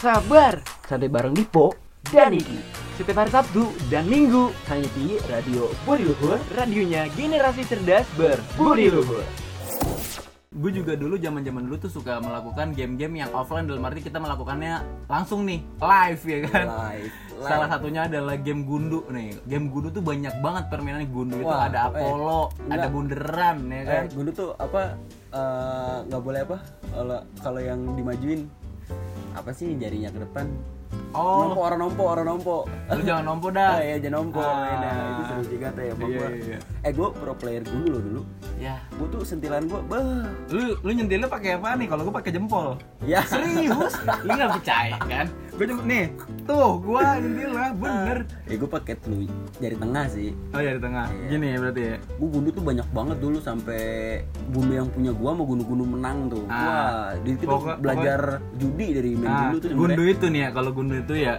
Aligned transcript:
Sabar, 0.00 0.56
santai 0.82 1.06
bareng 1.06 1.36
Dipo 1.36 1.76
dan 2.08 2.32
Iki. 2.32 2.56
Setiap 2.96 3.16
hari 3.18 3.30
Sabtu 3.30 3.62
dan 3.88 4.04
Minggu 4.04 4.48
hanya 4.66 4.88
di 4.94 5.20
Radio 5.26 5.68
Budi 5.84 6.04
Luhur, 6.06 6.40
radionya 6.50 7.08
generasi 7.10 7.64
cerdas 7.64 8.08
berbudi 8.14 8.88
luhur. 8.88 9.24
gue 10.50 10.70
juga 10.74 10.92
dulu 10.92 11.14
zaman 11.14 11.40
zaman 11.40 11.62
dulu 11.62 11.78
tuh 11.78 11.92
suka 11.92 12.18
melakukan 12.18 12.74
game-game 12.74 13.22
yang 13.22 13.30
offline 13.30 13.64
dalam 13.64 13.86
arti 13.86 14.02
kita 14.02 14.18
melakukannya 14.18 14.82
langsung 15.06 15.46
nih 15.46 15.62
live 15.78 16.22
ya 16.26 16.38
kan 16.44 16.66
Live, 16.66 17.06
live. 17.30 17.46
salah 17.46 17.68
satunya 17.70 18.00
adalah 18.04 18.34
game 18.34 18.66
gundu 18.66 19.06
nih 19.08 19.38
game 19.46 19.70
gundu 19.70 19.88
tuh 19.88 20.02
banyak 20.02 20.34
banget 20.40 20.66
permainan 20.66 21.06
gundu 21.06 21.38
itu 21.38 21.46
Wah, 21.46 21.70
ada 21.70 21.78
eh, 21.78 21.88
Apollo 21.88 22.40
ada 22.58 22.66
enggak. 22.66 22.90
bunderan 22.90 23.56
ya 23.62 23.82
kan 23.86 24.02
Eh, 24.02 24.10
gundu 24.10 24.30
tuh 24.34 24.48
apa 24.58 24.82
eh, 25.30 25.96
nggak 26.10 26.18
boleh 26.20 26.40
apa 26.42 26.56
kalau 26.90 27.18
kalau 27.38 27.60
yang 27.62 27.80
dimajuin 27.94 28.40
apa 29.34 29.50
sih 29.54 29.74
jarinya 29.78 30.10
ke 30.10 30.20
depan? 30.22 30.46
Oh. 31.10 31.46
Nompo 31.50 31.60
orang 31.66 31.80
nompo 31.82 32.02
orang 32.06 32.26
nompo. 32.26 32.56
Lu 32.90 33.02
jangan 33.02 33.24
nompo 33.26 33.46
dah. 33.50 33.78
Ah 33.78 33.82
ya 33.90 33.96
jangan 33.98 34.14
nompo. 34.26 34.42
Ah. 34.42 34.78
nah, 34.78 34.94
itu 35.10 35.22
seru 35.26 35.42
juga 35.46 35.66
tuh 35.74 35.82
ya 35.82 35.94
Iya, 35.94 36.06
iya, 36.06 36.28
iya. 36.38 36.58
eh 36.86 36.92
gue 36.94 37.08
pro 37.14 37.34
player 37.34 37.62
gundu 37.66 37.88
loh 37.90 38.02
dulu. 38.02 38.22
Ya. 38.58 38.76
Gue 38.94 39.06
tuh 39.10 39.22
sentilan 39.26 39.66
gue 39.66 39.80
bah. 39.86 40.26
Lu 40.50 40.78
lu 40.82 40.90
nyentilnya 40.90 41.26
pakai 41.30 41.58
apa 41.58 41.74
nih? 41.78 41.86
Kalau 41.90 42.02
gue 42.06 42.14
pakai 42.14 42.30
jempol. 42.34 42.78
Ya. 43.02 43.22
Serius? 43.26 43.94
Lu 44.26 44.30
nggak 44.34 44.50
percaya 44.62 44.98
kan 45.06 45.26
gue 45.60 45.66
cuma 45.76 45.84
nih. 45.84 46.08
Tuh 46.48 46.80
gue 46.80 47.00
nyentilnya 47.20 47.68
bener. 47.84 48.18
Eh 48.48 48.56
gue 48.56 48.64
pakai 48.64 48.96
telu 48.96 49.28
jari 49.60 49.76
tengah 49.76 50.04
sih. 50.08 50.32
Oh 50.56 50.60
ya 50.64 50.72
di 50.72 50.80
tengah. 50.80 51.12
Iya. 51.12 51.28
gini 51.36 51.46
ya 51.52 51.56
berarti 51.60 51.82
ya? 51.84 51.96
Gue 52.16 52.28
gundu 52.32 52.48
tuh 52.48 52.64
banyak 52.64 52.88
banget 52.96 53.16
dulu 53.20 53.38
sampai 53.44 53.82
gundu 54.48 54.72
yang 54.72 54.88
punya 54.88 55.12
gua 55.12 55.36
mau 55.36 55.44
gundu-gundu 55.44 55.84
menang 55.84 56.32
tuh. 56.32 56.44
Ah. 56.48 56.64
wah 56.64 57.08
di 57.20 57.36
situ 57.36 57.44
Pokok- 57.44 57.78
belajar 57.84 58.40
judi 58.56 58.86
dari 58.96 59.10
main 59.20 59.28
gundu 59.28 59.56
tuh 59.60 59.68
gundu 59.76 60.00
sebenarnya. 60.00 60.16
itu 60.16 60.26
nih 60.32 60.40
ya, 60.40 60.48
kalau 60.56 60.70
gundu 60.72 60.94
itu 60.96 61.14
ya 61.20 61.34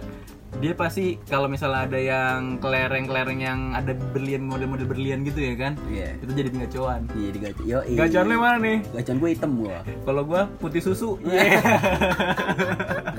dia 0.60 0.76
pasti 0.76 1.16
kalau 1.24 1.48
misalnya 1.48 1.88
ada 1.88 1.96
yang 1.96 2.60
kelereng-kelereng 2.60 3.40
yang 3.40 3.60
ada 3.72 3.96
berlian 4.12 4.44
model-model 4.44 4.84
berlian 4.84 5.24
gitu 5.24 5.40
ya 5.40 5.54
kan 5.56 5.72
iya. 5.88 6.12
itu 6.20 6.28
jadi 6.28 6.52
gacuan 6.52 7.08
iya 7.16 7.28
di 7.32 7.40
gacha 7.40 7.62
yo 7.64 7.78
gacuan 7.96 8.24
lu 8.28 8.32
yang 8.36 8.44
mana 8.44 8.56
nih? 8.60 8.78
Gacan 8.92 9.16
gue 9.16 9.30
hitam 9.32 9.50
gua. 9.56 9.80
Kalau 10.04 10.22
gua 10.28 10.42
putih 10.60 10.84
susu. 10.84 11.16
Iya. 11.24 11.56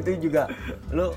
itu 0.00 0.10
juga 0.18 0.48
lo 0.90 1.14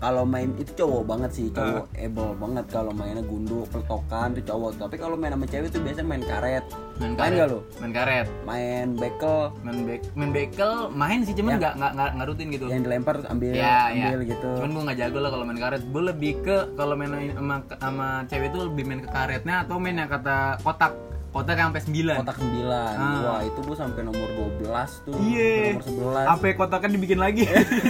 kalau 0.00 0.24
main 0.24 0.48
itu 0.56 0.72
cowok 0.80 1.02
banget 1.04 1.30
sih 1.36 1.46
cowok 1.52 1.84
Ah. 1.92 2.00
able 2.00 2.32
banget 2.40 2.64
kalau 2.72 2.88
mainnya 2.88 3.20
gundu 3.20 3.68
peletokan 3.68 4.32
tuh 4.32 4.44
cowok. 4.48 4.70
Tapi 4.80 4.96
kalau 4.96 5.12
main 5.12 5.36
sama 5.36 5.44
cewek 5.44 5.68
tuh 5.68 5.84
biasanya 5.84 6.08
main 6.08 6.24
karet. 6.24 6.64
Main 6.96 7.12
main 7.12 7.16
karet. 7.20 7.36
gak 7.36 7.48
lo 7.52 7.60
main 7.76 7.92
karet. 7.92 8.26
Main 8.48 8.86
bekel. 8.96 9.52
Main 9.60 9.78
bek 9.84 10.00
main 10.16 10.30
bekel 10.32 10.72
main 10.88 11.20
sih 11.20 11.36
cuman 11.36 11.50
Yang- 11.52 11.60
nggak 11.60 11.74
nggak 11.76 11.92
nggak 11.92 12.10
nggak 12.16 12.26
rutin 12.32 12.46
gitu. 12.48 12.64
Yang 12.72 12.82
dilempar 12.88 13.14
ambil 13.28 13.52
ya 13.52 13.60
ya. 13.92 14.08
ambil 14.08 14.20
gitu. 14.24 14.50
Cuman 14.56 14.70
gua 14.72 14.82
nggak 14.88 14.98
jago 15.04 15.18
lah 15.20 15.30
kalau 15.30 15.44
main 15.44 15.60
karet. 15.60 15.82
Gua 15.92 16.02
lebih 16.08 16.32
ke 16.40 16.56
kalau 16.72 16.94
main 16.96 17.12
sama 17.36 17.54
sama 17.76 18.06
cewek 18.24 18.48
itu 18.48 18.58
lebih 18.72 18.84
main 18.88 19.00
ke 19.04 19.08
karetnya 19.12 19.68
atau 19.68 19.76
main 19.76 20.00
yang 20.00 20.08
kata 20.08 20.36
kotak 20.64 20.96
kotak 21.30 21.54
yang 21.54 21.70
sampai 21.70 21.82
9 21.86 22.18
kotak 22.20 22.36
9 22.42 22.66
Ah. 22.66 23.18
wah 23.22 23.40
itu 23.40 23.58
gue 23.62 23.76
sampai 23.78 24.00
nomor 24.02 24.28
12 24.34 24.90
tuh. 25.06 25.14
Iya. 25.22 25.78
nomor 25.78 25.84
11 26.18 26.26
apa 26.26 26.44
kotaknya 26.58 26.88
dibikin 26.98 27.20
lagi. 27.22 27.44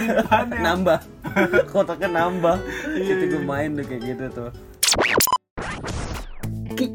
Nambah. 0.65 0.99
Kotaknya 1.73 2.09
nambah. 2.11 2.57
Iya, 2.91 3.11
itu 3.15 3.25
gue 3.31 3.41
main 3.41 3.71
tuh 3.71 3.85
kayak 3.87 4.01
gitu 4.03 4.25
tuh. 4.29 4.49
Ki, 6.75 6.85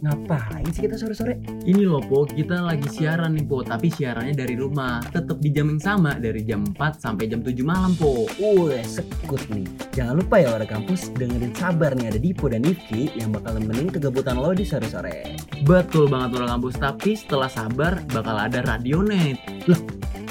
ngapain 0.00 0.66
sih 0.72 0.88
kita 0.88 0.96
sore-sore? 0.96 1.38
Ini 1.64 1.84
loh 1.84 2.00
Po, 2.04 2.24
kita 2.24 2.64
lagi 2.64 2.88
siaran 2.88 3.36
nih 3.36 3.46
Po, 3.46 3.60
tapi 3.60 3.92
siarannya 3.92 4.34
dari 4.34 4.56
rumah. 4.56 5.04
Tetap 5.04 5.38
di 5.38 5.52
jam 5.52 5.68
yang 5.70 5.80
sama 5.80 6.16
dari 6.16 6.42
jam 6.42 6.64
4 6.64 6.98
sampai 6.98 7.28
jam 7.28 7.44
7 7.44 7.60
malam 7.62 7.92
Po. 7.96 8.24
Wih, 8.40 8.82
sekut 8.84 9.40
nih. 9.52 9.68
Jangan 9.92 10.20
lupa 10.20 10.40
ya 10.40 10.56
warga 10.56 10.68
kampus 10.80 11.12
dengerin 11.14 11.52
sabar 11.52 11.92
nih 11.94 12.06
ada 12.10 12.18
Dipo 12.20 12.48
dan 12.48 12.64
Ifki 12.64 13.12
yang 13.20 13.30
bakal 13.30 13.60
nemenin 13.60 13.92
kegabutan 13.92 14.40
lo 14.40 14.56
di 14.56 14.64
sore-sore. 14.64 15.36
Betul 15.62 16.08
banget 16.08 16.40
orang 16.40 16.58
kampus, 16.58 16.80
tapi 16.80 17.14
setelah 17.14 17.52
sabar 17.52 18.00
bakal 18.10 18.36
ada 18.40 18.64
radionet. 18.64 19.36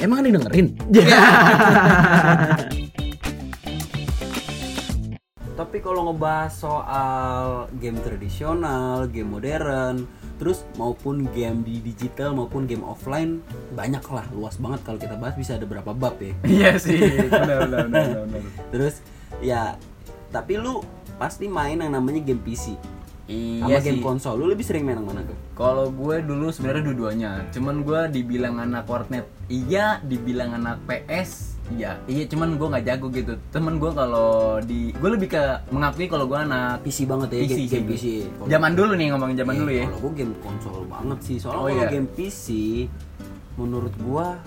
Emang 0.01 0.25
ada 0.25 0.29
dengerin? 0.33 0.67
Tapi 5.69 5.85
kalau 5.85 6.09
ngebahas 6.09 6.49
soal 6.49 7.69
game 7.77 8.01
tradisional, 8.01 9.05
game 9.05 9.29
modern, 9.29 10.09
terus 10.41 10.65
maupun 10.81 11.29
game 11.29 11.61
di 11.61 11.77
digital 11.77 12.33
maupun 12.33 12.65
game 12.65 12.81
offline 12.81 13.37
banyak 13.77 14.01
lah, 14.09 14.25
luas 14.33 14.57
banget 14.57 14.81
kalau 14.81 14.97
kita 14.97 15.13
bahas 15.21 15.37
bisa 15.37 15.61
ada 15.61 15.69
berapa 15.69 15.93
bab 15.93 16.17
ya. 16.17 16.33
Iya 16.57 16.71
sih, 16.81 16.97
benar 17.29 17.69
benar 17.69 17.85
benar. 17.85 18.25
benar. 18.25 18.41
Terus 18.73 19.05
ya, 19.45 19.77
tapi 20.33 20.57
lu 20.57 20.81
pasti 21.21 21.45
main 21.45 21.77
yang 21.77 21.93
namanya 21.93 22.25
game 22.25 22.41
PC 22.41 22.73
Iya 23.29 23.77
sama 23.77 23.85
game 23.85 24.01
sih. 24.01 24.05
konsol. 24.09 24.41
Lu 24.41 24.49
lebih 24.49 24.65
sering 24.65 24.89
main 24.89 24.97
yang 24.97 25.05
mana 25.05 25.21
tuh? 25.21 25.37
Kalau 25.53 25.93
gue 25.93 26.17
dulu 26.25 26.49
sebenarnya 26.49 26.81
dua-duanya, 26.81 27.31
cuman 27.53 27.85
gue 27.85 28.01
dibilang 28.17 28.57
anak 28.57 28.89
warnet 28.89 29.29
iya, 29.53 30.01
dibilang 30.01 30.57
anak 30.57 30.81
PS 30.89 31.58
iya, 31.71 31.91
iya 32.05 32.23
cuman 32.25 32.55
gue 32.55 32.67
nggak 32.67 32.85
jago 32.85 33.07
gitu. 33.09 33.33
Temen 33.49 33.77
gue 33.77 33.91
kalau 33.91 34.29
di, 34.59 34.89
gue 34.91 35.09
lebih 35.09 35.29
ke 35.29 35.43
mengakui 35.69 36.05
kalau 36.05 36.25
gue 36.25 36.37
anak 36.37 36.81
PC 36.81 37.05
banget 37.05 37.29
ya, 37.29 37.39
PC 37.43 37.49
game, 37.49 37.67
game 37.69 37.85
gue. 37.85 37.97
PC. 37.97 38.05
Zaman 38.47 38.71
dulu 38.73 38.91
nih 38.93 39.07
ngomongin 39.11 39.37
zaman 39.37 39.53
Iya, 39.53 39.61
dulu 39.61 39.71
ya. 39.71 39.85
Kalau 39.85 39.99
gue 40.01 40.13
game 40.15 40.33
konsol 40.39 40.77
banget 40.85 41.19
sih. 41.21 41.37
Soalnya 41.37 41.59
Oh, 41.59 41.67
kalau 41.67 41.77
iya. 41.77 41.87
game 41.89 42.09
PC 42.09 42.45
menurut 43.55 43.91
gua 43.99 44.39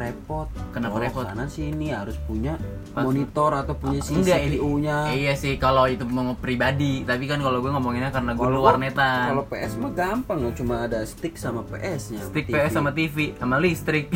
repot. 0.00 0.48
Kenapa 0.70 0.92
Oh, 0.92 0.98
repot? 0.98 1.22
Karena 1.22 1.44
sih 1.46 1.68
ini 1.68 1.90
harus 1.90 2.16
punya 2.20 2.56
Pas- 2.90 3.02
monitor 3.02 3.52
atau 3.54 3.74
punya 3.74 4.00
ini- 4.00 4.56
CPU-nya. 4.56 5.12
Iya 5.12 5.32
sih 5.34 5.54
kalau 5.56 5.84
itu 5.84 6.02
mau 6.02 6.32
pribadi, 6.34 7.02
tapi 7.02 7.24
kan 7.24 7.38
kalau 7.38 7.58
gue 7.58 7.68
ngomonginnya 7.68 8.08
karena 8.08 8.32
gue 8.32 8.40
Kalau 8.40 8.50
lu 8.50 8.60
gua- 8.60 8.72
warnetan. 8.72 9.26
Kalau 9.30 9.44
PS 9.44 9.72
mah 9.76 9.92
gampang 9.92 10.38
ya, 10.40 10.50
cuma 10.52 10.74
ada 10.82 10.98
stick 11.02 11.36
sama 11.36 11.60
PS-nya. 11.64 12.20
Stick 12.24 12.46
PS 12.46 12.72
sama 12.72 12.90
TV 12.90 13.36
sama 13.36 13.56
listrik. 13.56 14.08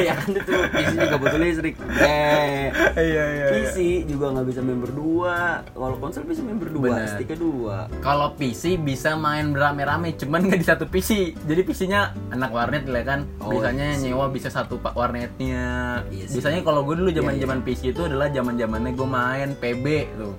ya 0.00 0.14
kan 0.14 0.30
itu 0.32 0.50
PC 0.50 0.92
juga 0.98 1.16
butuh 1.18 1.38
listrik. 1.38 1.74
Eh, 1.92 2.66
Iya 3.02 3.24
iya. 3.28 3.46
PC 3.52 3.76
juga 4.06 4.30
nggak 4.30 4.46
bisa 4.46 4.60
main 4.60 4.78
berdua. 4.78 5.36
Kalau 5.66 5.96
konsol 5.98 6.24
bisa 6.24 6.40
main 6.40 6.56
berdua, 6.56 6.82
Bener. 6.94 7.08
sticknya 7.10 7.36
dua. 7.36 7.76
Kalau 8.00 8.32
PC 8.32 8.78
bisa 8.78 9.14
main 9.14 9.50
berame-rame, 9.50 10.16
cuman 10.16 10.40
nggak 10.42 10.58
di 10.58 10.66
satu 10.66 10.84
PC. 10.86 11.34
Jadi 11.38 11.60
PC-nya 11.62 12.00
anak 12.30 12.50
warnet 12.50 12.84
lah 12.84 13.02
kan. 13.02 13.20
Oh, 13.38 13.52
Biasanya 13.52 13.88
iya 13.92 14.08
nyewa 14.08 14.28
bisa 14.28 14.48
satu 14.48 14.78
pak 14.78 14.94
warnetnya. 15.02 15.64
Iya 16.08 16.24
sih. 16.30 16.38
Biasanya 16.38 16.62
kalau 16.62 16.86
gue 16.86 16.94
dulu 16.94 17.10
zaman-zaman 17.10 17.58
Iya, 17.58 17.66
PC 17.66 17.80
itu 17.90 18.02
adalah 18.06 18.30
zaman-zamannya 18.30 18.92
gue 18.94 19.08
main 19.08 19.48
PB 19.58 19.86
tuh. 20.14 20.34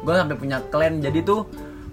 Gue 0.00 0.12
sampai 0.16 0.36
punya 0.36 0.58
clan. 0.66 0.98
Jadi 0.98 1.20
tuh 1.20 1.44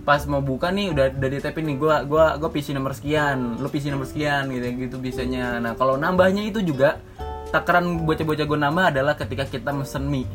pas 0.05 0.21
mau 0.29 0.37
buka 0.37 0.69
nih 0.69 0.93
udah 0.93 1.17
udah 1.17 1.29
ditepin 1.33 1.65
nih 1.65 1.77
gua 1.81 2.05
gua 2.05 2.37
gua 2.37 2.53
PC 2.53 2.77
nomor 2.77 2.93
sekian, 2.93 3.57
lu 3.57 3.65
PC 3.65 3.89
nomor 3.89 4.05
sekian 4.05 4.45
gitu 4.53 4.69
gitu 4.77 4.95
bisanya. 5.01 5.57
Nah, 5.57 5.73
kalau 5.73 5.97
nambahnya 5.97 6.45
itu 6.45 6.61
juga 6.61 7.01
takaran 7.49 8.05
bocah-bocah 8.05 8.45
gue 8.45 8.59
nambah 8.59 8.85
adalah 8.93 9.17
ketika 9.17 9.49
kita 9.49 9.73
mesen 9.73 10.05
mie. 10.05 10.29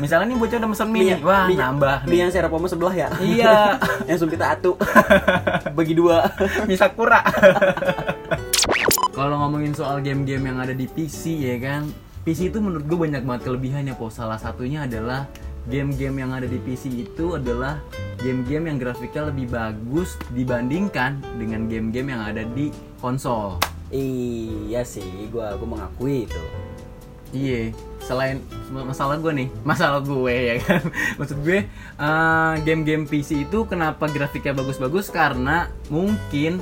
Misalnya 0.00 0.32
nih 0.32 0.38
bocah 0.40 0.56
udah 0.56 0.70
mesen 0.72 0.88
mie, 0.88 1.00
nih, 1.12 1.20
wah 1.20 1.44
mie- 1.44 1.60
nambah 1.60 1.96
Mie 2.04 2.12
nih. 2.12 2.18
yang 2.24 2.30
serapoma 2.32 2.66
sebelah 2.72 2.94
ya? 2.96 3.08
Iya. 3.20 3.56
yang 4.08 4.16
sumpit 4.16 4.40
atu. 4.40 4.80
Bagi 5.76 5.92
dua. 5.92 6.28
mie 6.64 6.80
sakura. 6.80 7.20
Kalau 9.22 9.38
ngomongin 9.38 9.70
soal 9.70 10.02
game-game 10.02 10.50
yang 10.50 10.58
ada 10.58 10.74
di 10.74 10.90
PC 10.90 11.46
ya 11.46 11.54
kan, 11.62 11.86
PC 12.26 12.50
itu 12.50 12.58
menurut 12.58 12.82
gue 12.90 12.98
banyak 13.06 13.22
banget 13.22 13.42
kelebihannya 13.46 13.94
po. 13.94 14.10
Salah 14.10 14.34
satunya 14.34 14.82
adalah 14.82 15.30
game-game 15.70 16.26
yang 16.26 16.34
ada 16.34 16.50
di 16.50 16.58
PC 16.58 16.90
itu 16.90 17.38
adalah 17.38 17.78
game-game 18.18 18.74
yang 18.74 18.82
grafiknya 18.82 19.30
lebih 19.30 19.46
bagus 19.54 20.18
dibandingkan 20.34 21.22
dengan 21.38 21.70
game-game 21.70 22.18
yang 22.18 22.18
ada 22.34 22.42
di 22.50 22.74
konsol. 22.98 23.62
Iya 23.94 24.82
sih, 24.82 25.30
gua 25.30 25.54
gua 25.54 25.70
mengakui 25.70 26.26
itu. 26.26 26.42
Iya, 27.30 27.70
selain 28.02 28.42
masalah 28.74 29.22
gue 29.22 29.30
nih, 29.38 29.48
masalah 29.70 30.02
gue 30.02 30.34
ya 30.34 30.54
kan. 30.66 30.82
Maksud 31.22 31.46
gue 31.46 31.70
eh, 31.70 32.54
game-game 32.66 33.06
PC 33.06 33.46
itu 33.46 33.70
kenapa 33.70 34.10
grafiknya 34.10 34.50
bagus-bagus 34.50 35.14
karena 35.14 35.70
mungkin 35.86 36.58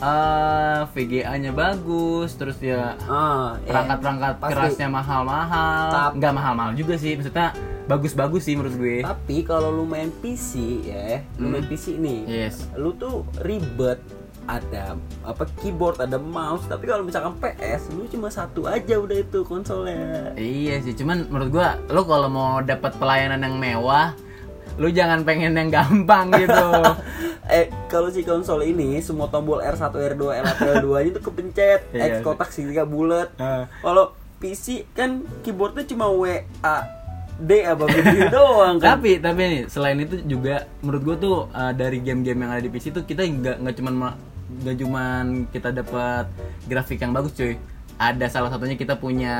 eh, 0.00 0.80
VGA-nya 0.86 1.52
bagus, 1.52 2.34
terus 2.34 2.56
ya 2.58 2.96
Ah, 3.02 3.56
eh, 3.58 3.68
perangkat-perangkat 3.68 4.34
pasti. 4.38 4.52
kerasnya 4.52 4.88
mahal-mahal. 4.88 6.12
Nggak 6.14 6.32
mahal-mahal 6.32 6.72
juga 6.72 6.96
sih, 6.96 7.14
maksudnya 7.14 7.52
bagus-bagus 7.84 8.42
sih 8.42 8.54
menurut 8.54 8.76
gue. 8.76 8.96
Tapi 9.00 9.36
kalau 9.42 9.70
lu 9.70 9.84
main 9.84 10.08
PC 10.14 10.50
ya, 10.84 11.20
lu 11.36 11.46
Hmm. 11.46 11.52
main 11.52 11.64
PC 11.64 11.94
nih, 11.94 12.20
Yes. 12.24 12.70
lu 12.72 12.92
tuh 12.92 13.22
ribet 13.40 14.00
ada 14.42 14.96
apa 15.22 15.46
keyboard, 15.56 16.00
ada 16.00 16.16
mouse. 16.16 16.64
Tapi 16.64 16.82
kalau 16.84 17.02
misalkan 17.02 17.36
PS, 17.36 17.92
lu 17.92 18.08
cuma 18.08 18.26
satu 18.28 18.66
aja 18.66 18.96
udah 18.96 19.14
itu 19.16 19.44
konsolnya. 19.44 20.32
Iya 20.34 20.80
sih, 20.80 20.94
cuman 20.94 21.28
menurut 21.28 21.50
gua 21.52 21.68
lo 21.86 22.02
kalau 22.02 22.26
mau 22.26 22.58
dapat 22.58 22.96
pelayanan 22.96 23.42
yang 23.42 23.56
mewah, 23.56 24.10
lu 24.78 24.88
jangan 24.90 25.24
pengen 25.24 25.56
yang 25.56 25.68
gampang 25.68 26.30
gitu. 26.34 26.54
eh 27.50 27.66
kalau 27.90 28.06
si 28.08 28.22
konsol 28.22 28.62
ini 28.62 29.02
semua 29.02 29.26
tombol 29.26 29.58
R1, 29.58 29.90
R2, 29.90 30.22
L1, 30.44 30.58
L2 30.82 30.90
itu 31.08 31.18
kepencet, 31.18 31.80
Iya 31.90 32.20
X 32.20 32.22
kotak 32.22 32.54
segitiga 32.54 32.86
bulat. 32.86 33.34
Nah. 33.34 33.66
Kalau 33.82 34.14
PC 34.38 34.86
kan 34.92 35.20
keyboardnya 35.42 35.84
cuma 35.84 36.08
W 36.08 36.24
A 36.62 36.76
D 37.36 37.64
apa 37.64 37.88
begitu 37.88 38.28
doang 38.36 38.76
kan. 38.76 39.00
tapi 39.00 39.16
tapi 39.16 39.40
nih 39.40 39.62
selain 39.66 39.96
itu 39.96 40.20
juga 40.24 40.68
menurut 40.84 41.02
gue 41.04 41.16
tuh 41.18 41.36
uh, 41.48 41.72
dari 41.72 42.00
game-game 42.00 42.36
yang 42.36 42.52
ada 42.52 42.60
di 42.60 42.68
PC 42.68 42.92
tuh 42.92 43.08
kita 43.08 43.24
nggak 43.24 43.64
nggak 43.64 43.74
cuman 43.80 43.94
ma- 43.96 44.18
nggak 44.60 44.76
cuman 44.76 45.24
kita 45.48 45.72
dapat 45.72 46.28
grafik 46.68 47.00
yang 47.00 47.16
bagus 47.16 47.32
cuy 47.32 47.56
ada 48.00 48.32
salah 48.32 48.48
satunya 48.48 48.80
kita 48.80 48.96
punya 48.96 49.36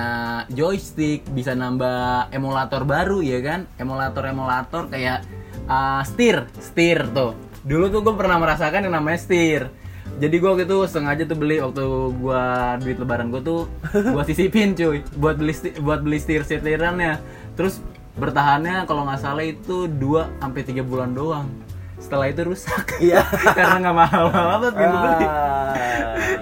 joystick 0.52 1.24
bisa 1.32 1.56
nambah 1.56 2.28
emulator 2.28 2.84
baru 2.84 3.24
ya 3.24 3.40
kan? 3.40 3.64
Emulator 3.80 4.28
emulator 4.28 4.84
kayak 4.92 5.24
uh, 5.64 6.04
steer 6.04 6.44
steer 6.60 7.08
tuh. 7.08 7.32
Dulu 7.64 7.88
tuh 7.88 8.04
gue 8.04 8.14
pernah 8.20 8.36
merasakan 8.36 8.84
yang 8.84 9.00
namanya 9.00 9.16
steer. 9.16 9.72
Jadi 10.20 10.36
gue 10.36 10.48
waktu 10.52 10.68
itu 10.68 10.84
sengaja 10.84 11.24
tuh 11.24 11.40
beli 11.40 11.64
waktu 11.64 11.84
gua 12.20 12.76
duit 12.76 13.00
lebaran 13.00 13.32
gue 13.32 13.40
tuh 13.40 13.72
gua 14.12 14.20
sisipin 14.28 14.76
cuy 14.76 15.00
buat 15.16 15.40
beli 15.40 15.56
buat 15.80 16.04
beli 16.04 16.20
steer 16.20 16.44
setirannya. 16.44 17.16
Terus 17.56 17.80
bertahannya 18.20 18.84
kalau 18.84 19.08
nggak 19.08 19.24
salah 19.24 19.46
itu 19.46 19.88
2 19.88 20.44
sampai 20.44 20.60
tiga 20.68 20.84
bulan 20.84 21.16
doang 21.16 21.48
setelah 22.00 22.26
itu 22.26 22.42
rusak. 22.42 22.96
Iya. 22.98 23.22
karena 23.56 23.76
nggak 23.78 23.96
mahal 23.96 24.24
mahal 24.32 24.46
banget 24.58 24.72
gitu. 24.74 24.96
Beli 24.96 25.26
Ah. 25.30 25.76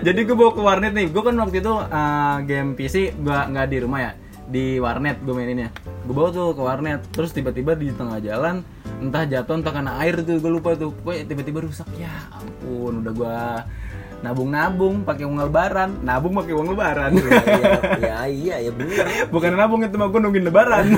jadi 0.01 0.21
gue 0.25 0.37
bawa 0.39 0.51
ke 0.55 0.63
warnet 0.63 0.93
nih. 0.95 1.07
Gue 1.11 1.23
kan 1.27 1.35
waktu 1.37 1.59
itu 1.61 1.75
uh, 1.75 2.37
game 2.47 2.73
PC 2.73 3.19
gue 3.19 3.39
nggak 3.51 3.67
di 3.67 3.79
rumah 3.83 4.01
ya. 4.01 4.13
Di 4.49 4.79
warnet 4.81 5.21
gue 5.21 5.35
maininnya. 5.35 5.69
Gue 6.07 6.15
bawa 6.15 6.31
tuh 6.31 6.55
ke 6.55 6.63
warnet. 6.63 7.03
Terus 7.11 7.35
tiba-tiba 7.35 7.75
di 7.75 7.91
tengah 7.91 8.23
jalan 8.23 8.63
entah 8.99 9.23
jatuh 9.23 9.55
entah 9.59 9.71
kena 9.71 10.01
air 10.01 10.23
tuh 10.23 10.39
gue 10.39 10.49
lupa 10.51 10.73
tuh. 10.73 10.95
Pokoknya 10.95 11.27
tiba-tiba 11.27 11.59
rusak. 11.61 11.87
Ya 11.99 12.15
ampun 12.33 13.03
udah 13.03 13.13
gue 13.13 13.39
nabung-nabung 14.19 15.07
pakai 15.07 15.23
uang 15.27 15.39
lebaran. 15.43 15.91
Nabung 16.03 16.35
pakai 16.35 16.51
uang 16.51 16.75
lebaran. 16.75 17.11
Iya, 17.15 17.39
iya, 17.39 17.87
iya, 17.99 18.19
iya, 18.27 18.57
ya 18.67 18.71
bener. 18.75 19.07
bukan 19.35 19.51
nabung 19.55 19.83
itu 19.83 19.95
mah 19.95 20.09
gue 20.09 20.21
nungguin 20.23 20.47
lebaran 20.47 20.85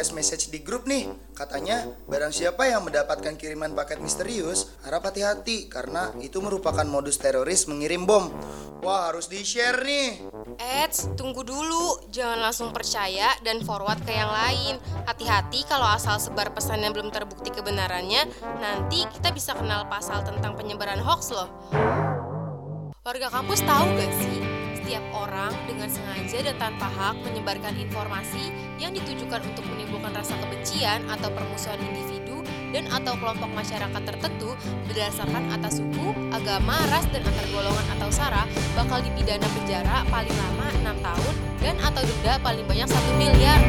broadcast 0.00 0.16
message 0.16 0.48
di 0.48 0.64
grup 0.64 0.88
nih. 0.88 1.12
Katanya 1.36 1.84
barang 2.08 2.32
siapa 2.32 2.64
yang 2.64 2.88
mendapatkan 2.88 3.36
kiriman 3.36 3.76
paket 3.76 4.00
misterius, 4.00 4.72
harap 4.80 5.04
hati-hati 5.04 5.68
karena 5.68 6.08
itu 6.24 6.40
merupakan 6.40 6.88
modus 6.88 7.20
teroris 7.20 7.68
mengirim 7.68 8.08
bom. 8.08 8.32
Wah, 8.80 9.12
harus 9.12 9.28
di-share 9.28 9.76
nih. 9.84 10.24
Eits, 10.56 11.12
tunggu 11.20 11.44
dulu. 11.44 12.08
Jangan 12.08 12.48
langsung 12.48 12.72
percaya 12.72 13.36
dan 13.44 13.60
forward 13.60 14.00
ke 14.08 14.16
yang 14.16 14.32
lain. 14.32 14.80
Hati-hati 15.04 15.68
kalau 15.68 15.84
asal 15.84 16.16
sebar 16.16 16.48
pesan 16.56 16.80
yang 16.80 16.96
belum 16.96 17.12
terbukti 17.12 17.52
kebenarannya, 17.52 18.24
nanti 18.56 19.04
kita 19.04 19.36
bisa 19.36 19.52
kenal 19.52 19.84
pasal 19.92 20.24
tentang 20.24 20.56
penyebaran 20.56 21.04
hoax 21.04 21.28
loh. 21.28 21.52
Warga 23.04 23.28
kampus 23.28 23.60
tahu 23.68 23.84
gak 24.00 24.12
sih? 24.16 24.49
Setiap 24.90 25.22
orang 25.22 25.54
dengan 25.70 25.86
sengaja 25.86 26.50
dan 26.50 26.58
tanpa 26.58 26.90
hak 26.90 27.22
menyebarkan 27.22 27.78
informasi 27.78 28.50
yang 28.82 28.90
ditujukan 28.90 29.38
untuk 29.38 29.62
menimbulkan 29.70 30.10
rasa 30.10 30.34
kebencian 30.42 31.06
atau 31.06 31.30
permusuhan 31.30 31.78
individu 31.78 32.42
dan 32.74 32.90
atau 32.90 33.14
kelompok 33.22 33.46
masyarakat 33.54 34.02
tertentu 34.02 34.50
berdasarkan 34.90 35.46
atas 35.54 35.78
suku, 35.78 36.10
agama, 36.34 36.74
ras, 36.90 37.06
dan 37.14 37.22
antar 37.22 37.46
golongan 37.54 37.86
atau 37.94 38.10
sara 38.10 38.42
bakal 38.74 38.98
dipidana 38.98 39.46
penjara 39.54 40.02
paling 40.10 40.34
lama 40.34 40.66
6 40.82 41.06
tahun 41.06 41.34
dan 41.62 41.76
atau 41.86 42.02
denda 42.02 42.34
paling 42.42 42.66
banyak 42.66 42.88
1 42.90 43.14
miliar. 43.22 43.60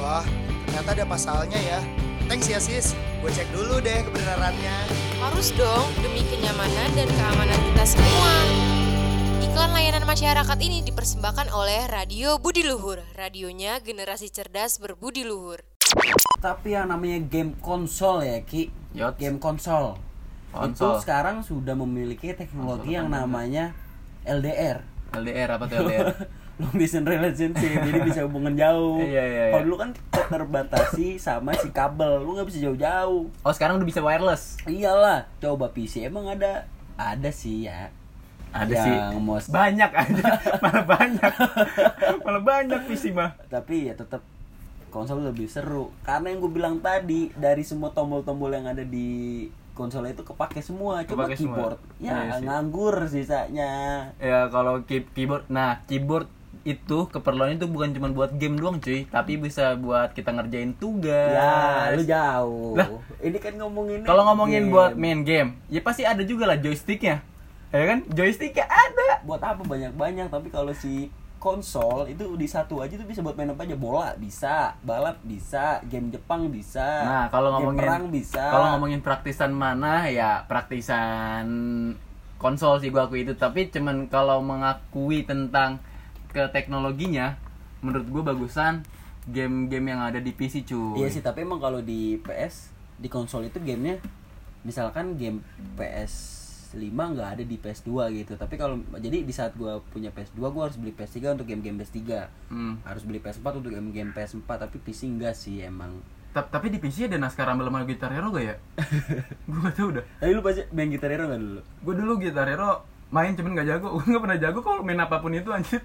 Wah, 0.00 0.24
ternyata 0.72 0.90
ada 0.96 1.04
pasalnya 1.04 1.60
ya. 1.60 1.84
Thanks 2.32 2.48
ya 2.48 2.56
sis, 2.56 2.96
gue 3.20 3.28
cek 3.28 3.52
dulu 3.52 3.76
deh 3.84 4.00
kebenarannya. 4.08 4.88
Harus 5.20 5.52
dong 5.52 5.92
demi 6.00 6.24
kenyamanan 6.32 6.96
dan 6.96 7.08
keamanan 7.12 7.60
kita 7.60 7.84
semua. 7.92 8.77
Iklan 9.38 9.70
layanan 9.70 10.02
masyarakat 10.02 10.58
ini 10.58 10.82
dipersembahkan 10.82 11.54
oleh 11.54 11.86
Radio 11.86 12.42
Budi 12.42 12.66
Luhur. 12.66 12.98
Radionya 13.14 13.78
generasi 13.78 14.34
cerdas 14.34 14.82
berbudi 14.82 15.22
luhur. 15.22 15.62
Tapi 16.42 16.74
yang 16.74 16.90
namanya 16.90 17.22
game 17.22 17.54
konsol 17.62 18.26
ya 18.26 18.42
Ki 18.42 18.74
Yots. 18.98 19.14
Game 19.14 19.38
konsol, 19.38 19.94
Konsol. 20.50 20.74
Itu 20.74 20.86
sekarang 21.06 21.46
sudah 21.46 21.78
memiliki 21.78 22.34
teknologi 22.34 22.98
yang 22.98 23.14
namanya 23.14 23.78
LDR 24.26 24.82
LDR 25.14 25.48
apa 25.54 25.64
tuh 25.70 25.86
LDR 25.86 26.06
Long 26.60 26.74
distance 26.74 27.06
relationship 27.06 27.78
Jadi 27.86 27.98
bisa 28.02 28.26
hubungan 28.26 28.58
jauh 28.58 28.98
Iya, 29.06 29.22
iya, 29.22 29.42
iya. 29.48 29.52
Kalau 29.54 29.64
dulu 29.70 29.76
kan 29.78 29.90
terbatasi 30.10 31.22
sama 31.22 31.54
si 31.54 31.70
kabel 31.70 32.26
Lu 32.26 32.34
gak 32.34 32.50
bisa 32.50 32.58
jauh-jauh 32.58 33.30
oh 33.30 33.52
sekarang 33.54 33.78
udah 33.78 33.86
bisa 33.86 34.02
wireless 34.02 34.58
Iyalah 34.66 35.30
Coba 35.38 35.70
PC 35.70 36.10
emang 36.10 36.26
ada 36.26 36.66
Ada 36.98 37.30
sih 37.30 37.70
ya 37.70 37.94
ada 38.50 38.70
Yang 38.70 38.84
sih. 38.84 38.96
mau 39.18 39.36
banyak 39.38 39.90
aja. 40.02 40.24
Malah 40.58 40.84
banyak. 40.86 41.32
Malah 42.20 42.42
banyak 42.42 42.80
PC 42.84 43.04
mah 43.10 43.36
tapi 43.46 43.86
ya 43.86 43.94
tetap 43.94 44.20
konsol 44.88 45.20
lebih 45.20 45.46
seru. 45.46 45.92
Karena 46.00 46.28
yang 46.28 46.40
gue 46.40 46.48
bilang 46.50 46.76
tadi 46.78 47.28
dari 47.34 47.60
semua 47.60 47.90
tombol-tombol 47.90 48.50
yang 48.50 48.66
ada 48.66 48.80
di 48.80 49.44
konsol 49.72 50.06
itu 50.06 50.22
kepake 50.22 50.58
semua. 50.58 51.04
Coba 51.04 51.24
Kepake 51.24 51.36
semua. 51.36 51.54
keyboard. 51.54 51.78
Ya 51.98 52.14
Iya 52.18 52.32
sih. 52.34 52.44
nganggur 52.44 52.94
sisanya. 53.06 53.72
Ya 54.16 54.48
kalau 54.48 54.82
key- 54.82 55.06
keyboard 55.08 55.44
nah 55.46 55.84
keyboard 55.84 56.26
itu 56.64 57.06
keperluannya 57.06 57.56
itu 57.56 57.64
bukan 57.66 57.92
cuma 57.92 58.08
buat 58.10 58.32
game 58.34 58.56
doang 58.56 58.76
cuy. 58.76 59.04
Tapi 59.06 59.36
bisa 59.36 59.72
buat 59.74 60.10
kita 60.10 60.32
ngerjain 60.32 60.74
tugas. 60.74 61.32
Ya 61.32 61.92
lu 61.92 62.02
jauh. 62.02 62.74
Lah. 62.74 62.88
ini 63.18 63.36
kan 63.36 63.54
ngomongin 63.54 64.02
kalau 64.02 64.24
ngomongin 64.24 64.66
game. 64.66 64.72
buat 64.72 64.92
main 64.94 65.20
game 65.20 65.58
ya 65.66 65.80
pasti 65.80 66.02
ada 66.02 66.22
juga 66.22 66.44
lah 66.44 66.56
joysticknya 66.56 67.18
ya 67.72 67.84
kan? 67.84 67.98
Joysticknya 68.12 68.66
ada. 68.66 69.22
Buat 69.24 69.42
apa? 69.44 69.62
Banyak-banyak. 69.64 70.28
Tapi 70.32 70.48
kalau 70.48 70.72
si 70.72 71.12
konsol 71.38 72.10
itu 72.10 72.34
di 72.34 72.50
satu 72.50 72.82
aja 72.82 72.98
tuh 72.98 73.06
bisa 73.06 73.22
buat 73.22 73.38
main 73.38 73.54
apa 73.54 73.62
aja? 73.62 73.78
Bola 73.78 74.12
bisa 74.18 74.74
balap 74.82 75.22
bisa 75.22 75.78
game 75.86 76.10
Jepang 76.10 76.50
bisa 76.50 76.82
nah 77.06 77.24
kalau 77.30 77.54
game 77.54 77.70
ngomongin 77.70 77.86
perang 77.86 78.04
bisa. 78.10 78.42
kalau 78.42 78.66
ngomongin 78.74 79.00
praktisan 79.00 79.54
mana? 79.54 80.10
Ya 80.10 80.42
praktisan 80.50 81.46
konsol 82.42 82.82
sih 82.82 82.90
gua 82.90 83.06
akui 83.06 83.22
itu. 83.22 83.38
Tapi 83.38 83.70
cuman 83.70 84.10
kalau 84.10 84.42
mengakui 84.42 85.22
tentang 85.22 85.78
ke 86.34 86.42
teknologinya 86.50 87.38
menurut 87.86 88.06
gua 88.10 88.34
bagusan 88.34 88.82
game-game 89.30 89.94
yang 89.94 90.00
ada 90.02 90.18
di 90.18 90.34
PC 90.34 90.66
cuy. 90.66 91.04
Iya 91.04 91.08
sih, 91.12 91.22
tapi 91.22 91.44
emang 91.44 91.60
kalau 91.60 91.84
di 91.84 92.18
PS 92.24 92.72
di 92.98 93.06
konsol 93.06 93.46
itu 93.46 93.62
gamenya 93.62 94.02
misalkan 94.66 95.14
game 95.14 95.44
PS 95.78 96.37
5 96.70 96.84
nggak 96.90 97.28
ada 97.30 97.42
di 97.42 97.56
PS2 97.56 97.88
gitu. 98.14 98.32
Tapi 98.34 98.54
kalau 98.54 98.76
jadi 98.94 99.22
di 99.22 99.30
saat 99.30 99.54
gua 99.54 99.80
punya 99.86 100.10
PS2 100.10 100.40
gua 100.42 100.66
harus 100.66 100.76
beli 100.76 100.90
PS3 100.90 101.16
untuk 101.32 101.46
game-game 101.46 101.78
PS3. 101.78 102.00
Hmm. 102.48 102.76
Harus 102.82 103.02
beli 103.02 103.18
PS4 103.18 103.46
untuk 103.54 103.70
game-game 103.70 104.10
PS4, 104.10 104.44
tapi 104.58 104.76
PC 104.78 105.08
enggak 105.08 105.32
sih 105.32 105.60
emang. 105.60 106.02
Ta- 106.28 106.44
tapi 106.44 106.68
di 106.68 106.76
PC 106.76 107.06
ada 107.06 107.16
naskah 107.16 107.46
Rumble 107.46 107.66
sama 107.66 107.82
Guitar 107.82 108.12
Hero 108.12 108.28
gak 108.28 108.44
ya? 108.44 108.54
gue 109.48 109.58
gak 109.58 109.72
tau 109.72 109.88
udah 109.88 110.04
Tapi 110.20 110.28
lu 110.30 110.44
pasti 110.44 110.60
main 110.70 110.88
Guitar 110.88 111.08
Hero 111.08 111.24
nggak 111.24 111.40
dulu? 111.40 111.60
Gue 111.80 111.94
dulu 111.96 112.12
Guitar 112.20 112.44
Hero 112.44 112.70
main 113.08 113.32
cuman 113.32 113.56
gak 113.56 113.64
jago 113.66 113.88
Gue 113.96 114.04
gak 114.06 114.22
pernah 114.22 114.36
jago 114.38 114.60
kalau 114.60 114.80
main 114.82 115.00
apa 115.00 115.16
pun 115.18 115.32
itu 115.32 115.48
anjir 115.48 115.80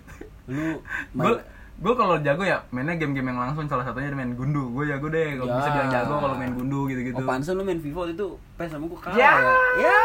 Lu 0.45 0.83
Gue 1.09 1.31
main 1.31 1.39
gue 1.73 1.93
kalau 1.95 2.15
jago 2.17 2.43
ya 2.43 2.61
mainnya 2.69 2.93
game-game 2.93 3.25
yang 3.25 3.39
langsung 3.41 3.65
salah 3.65 3.81
satunya 3.81 4.11
main 4.11 4.37
gundu 4.37 4.69
gue 4.69 4.85
jago 4.85 5.09
deh 5.09 5.35
kalau 5.35 5.49
Ya. 5.49 5.57
bisa 5.57 5.69
bilang 5.73 5.89
jago 5.89 6.13
kalau 6.21 6.35
main 6.37 6.53
gundu 6.53 6.79
gitu-gitu 6.85 7.17
Oh, 7.17 7.25
pantesan 7.25 7.55
lu 7.55 7.63
main 7.63 7.81
Vivo 7.81 8.05
itu 8.05 8.27
PS 8.53 8.69
sama 8.69 8.85
gua 8.85 8.99
kalah 9.01 9.17
Ya. 9.17 9.31
ya. 9.33 9.55
Ya. 9.81 9.97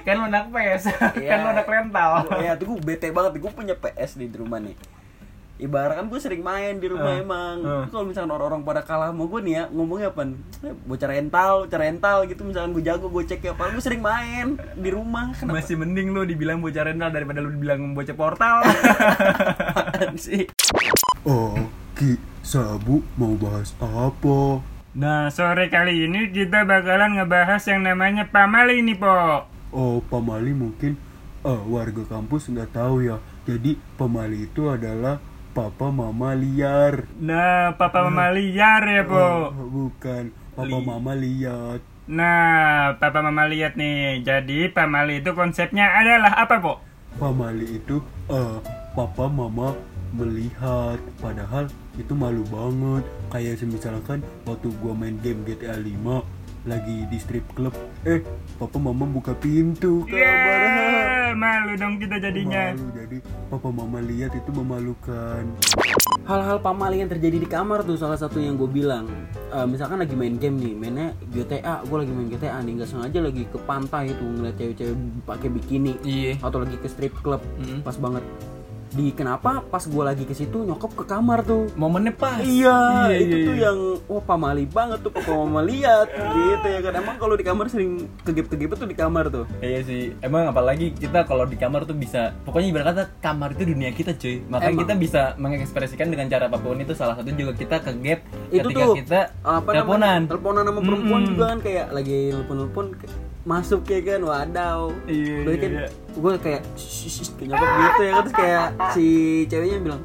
Kan 0.00 0.14
lo 0.14 0.24
anak 0.26 0.48
PS 0.48 0.82
Iya. 1.16 1.28
kan 1.28 1.38
lo 1.40 1.48
anak 1.50 1.66
rental 1.66 2.10
Ya, 2.38 2.52
tuh 2.54 2.66
gue 2.68 2.80
bete 2.84 3.08
banget. 3.08 3.36
Gue 3.36 3.50
punya 3.50 3.74
PS 3.74 4.16
di 4.16 4.30
rumah 4.30 4.58
nih. 4.58 4.74
Ibarat 5.60 5.92
kan 5.94 6.08
gue 6.08 6.16
sering 6.16 6.40
main 6.40 6.72
di 6.74 6.88
rumah 6.88 7.12
Eh, 7.12 7.20
emang. 7.20 7.56
eh. 7.60 7.84
Kalau 7.86 8.02
misalkan 8.02 8.32
orang-orang 8.32 8.64
pada 8.64 8.80
kalah 8.80 9.12
sama 9.12 9.22
gue 9.22 9.40
nih 9.42 9.54
ya, 9.54 9.64
ngomongnya 9.68 10.08
apa? 10.08 10.24
Eh, 10.62 10.72
Bocah 10.80 11.04
rental, 11.06 11.52
bocah 11.62 11.78
rental 11.78 12.18
gitu. 12.24 12.40
Misalkan 12.42 12.72
gue 12.72 12.80
jago, 12.80 13.06
gue 13.06 13.24
cek 13.26 13.40
ya 13.42 13.52
apa. 13.52 13.68
Gue 13.68 13.80
sering 13.80 14.00
main 14.00 14.46
di 14.56 14.88
rumah. 14.88 15.36
Kenapa 15.36 15.60
masih 15.60 15.76
mending 15.76 16.10
lo 16.10 16.24
dibilang 16.24 16.58
bocah 16.58 16.80
rental 16.82 17.10
daripada 17.10 17.38
lo 17.38 17.48
dibilang 17.48 17.92
bocah 17.92 18.16
portal 18.16 18.64
sih? 20.16 20.48
Oh, 21.22 21.52
Ki, 21.92 22.16
Sabu 22.40 23.04
mau 23.14 23.36
bahas 23.36 23.76
apa? 23.78 24.64
Nah, 24.90 25.28
sore 25.28 25.68
kali 25.68 26.08
ini 26.08 26.32
kita 26.32 26.64
bakalan 26.64 27.14
ngebahas 27.14 27.60
yang 27.62 27.84
namanya 27.84 28.26
pamali 28.26 28.80
nih, 28.80 28.96
Po. 28.96 29.44
Oh, 29.70 30.02
Pamali 30.02 30.50
mungkin 30.50 30.98
eh, 31.40 31.62
warga 31.70 32.02
kampus 32.06 32.50
nggak 32.50 32.74
tahu 32.74 33.06
ya. 33.06 33.16
Jadi 33.46 33.78
Pamali 33.94 34.46
itu 34.46 34.66
adalah 34.66 35.18
papa 35.50 35.90
mama 35.90 36.30
liar. 36.34 37.10
Nah, 37.18 37.74
papa 37.74 38.06
mama 38.06 38.30
liar 38.30 38.82
ya, 38.86 39.02
Oh, 39.02 39.50
Po. 39.50 39.66
bukan, 39.66 40.30
papa 40.54 40.78
mama 40.78 41.12
lihat. 41.14 41.82
Nah, 42.06 42.94
papa 42.98 43.22
mama 43.22 43.46
lihat 43.46 43.74
nih. 43.74 44.22
Jadi, 44.22 44.70
pamali 44.70 45.22
itu 45.22 45.30
konsepnya 45.34 45.90
adalah 45.94 46.34
apa, 46.38 46.58
Po? 46.58 46.74
Pamali 47.18 47.82
itu 47.82 47.98
eh 48.30 48.58
papa 48.94 49.26
mama 49.26 49.74
melihat 50.10 50.98
padahal 51.22 51.70
itu 51.94 52.10
malu 52.14 52.42
banget 52.50 53.06
kayak 53.30 53.58
semisalkan 53.58 54.18
waktu 54.42 54.66
gua 54.82 54.90
main 54.90 55.14
game 55.22 55.46
GTA 55.46 55.78
5 55.78 55.86
lagi 56.68 57.08
di 57.08 57.16
strip 57.16 57.44
club. 57.56 57.72
Eh 58.04 58.20
papa 58.56 58.76
mama 58.76 59.08
buka 59.08 59.32
pintu 59.32 60.04
kamar 60.04 60.20
Yeah, 60.20 61.32
malu 61.32 61.72
dong 61.78 61.96
kita 61.96 62.20
jadinya. 62.20 62.74
Malu 62.74 62.88
jadi. 62.92 63.18
Papa 63.48 63.68
mama 63.70 63.98
lihat 64.02 64.32
itu 64.34 64.50
memalukan. 64.52 65.44
hal-hal 66.20 66.62
pamali 66.62 67.02
yang 67.02 67.10
terjadi 67.10 67.42
di 67.42 67.48
kamar 67.48 67.82
tuh 67.82 67.98
salah 67.98 68.14
satu 68.14 68.38
yang 68.38 68.54
gue 68.54 68.70
bilang. 68.70 69.10
Eh, 69.50 69.66
misalkan 69.66 69.98
lagi 69.98 70.14
main 70.14 70.38
game 70.38 70.62
nih 70.62 70.74
mainnya 70.78 71.08
GTA 71.34 71.82
gue 71.82 71.96
lagi 72.06 72.12
main 72.14 72.28
GTA 72.30 72.62
nih 72.62 72.72
nggak 72.78 72.86
sengaja 72.86 73.18
lagi 73.18 73.42
ke 73.50 73.58
pantai 73.66 74.14
tuh 74.14 74.28
ngeliat 74.38 74.54
cewek-cewek 74.54 74.94
pakai 75.26 75.48
bikini. 75.50 75.92
Iya. 76.06 76.38
atau 76.38 76.62
lagi 76.62 76.78
ke 76.78 76.86
strip 76.86 77.14
club. 77.18 77.42
Pas 77.82 77.98
banget 77.98 78.22
di 78.90 79.10
kenapa 79.10 79.62
pas 79.62 79.80
gue 79.80 80.02
lagi 80.02 80.22
ke 80.22 80.32
situ 80.32 80.60
nyokap 80.60 80.90
ke 80.92 81.04
kamar 81.04 81.40
tuh 81.40 81.70
Momennya 81.72 82.10
pas. 82.10 82.38
Iya, 82.40 83.06
Iya, 83.06 83.16
itu 83.16 83.36
iya, 83.36 83.46
tuh 83.46 83.54
iya. 83.54 83.64
yang 83.64 83.78
wah 84.04 84.18
pamali 84.20 84.64
banget 84.64 84.98
tuh 85.00 85.10
papa 85.10 85.30
mama 85.32 85.62
lihat 85.62 86.10
gitu 86.36 86.66
ya 86.66 86.80
kan 86.80 86.92
emang 86.96 87.16
kalau 87.16 87.34
di 87.34 87.42
kamar 87.42 87.66
sering 87.66 87.92
kegep-kegep 88.20 88.74
tuh 88.74 88.84
di 88.84 88.94
kamar 88.94 89.28
tuh 89.28 89.46
Iya 89.58 89.80
sih, 89.80 90.14
emang 90.20 90.46
apalagi 90.46 90.90
kita 90.92 91.22
kalau 91.22 91.44
di 91.44 91.54
kamar 91.54 91.84
tuh 91.84 91.94
bisa 91.94 92.34
Pokoknya 92.42 92.68
ibarat 92.68 92.86
kata 92.88 93.04
kamar 93.20 93.52
itu 93.52 93.64
dunia 93.64 93.90
kita 93.90 94.12
cuy 94.12 94.42
Makanya 94.44 94.68
Emang. 94.68 94.80
kita 94.80 94.94
bisa 94.96 95.22
mengekspresikan 95.36 96.08
dengan 96.08 96.26
cara 96.26 96.46
apa 96.46 96.56
pun 96.56 96.74
itu 96.74 96.92
Salah 96.92 97.14
satu 97.14 97.30
juga 97.30 97.52
kita 97.52 97.78
ke 97.78 97.92
gap 97.96 98.20
itu 98.48 98.58
ketika 98.64 98.82
tuh 98.82 98.94
kita 98.96 99.20
apa 99.40 99.68
teleponan 99.70 100.20
teleponan 100.26 100.62
sama 100.64 100.80
perempuan 100.80 101.20
Mm-mm. 101.20 101.30
juga 101.30 101.44
kan 101.46 101.58
kayak 101.60 101.86
lagi 101.90 102.18
telepon-telepon 102.30 102.86
ke- 102.96 103.29
masuk 103.44 103.88
ya 103.88 104.00
kan 104.04 104.20
wadaw. 104.20 104.92
Iya, 105.08 105.36
Berarti 105.48 105.58
kan 105.64 105.72
iya. 105.72 105.88
gue 106.12 106.32
kayak 106.44 106.62
nyokap 106.76 107.70
gitu 107.72 108.02
ya. 108.04 108.12
Kan 108.12 108.22
terus 108.24 108.36
kayak 108.36 108.66
si 108.92 109.06
ceweknya 109.48 109.78
bilang 109.80 110.02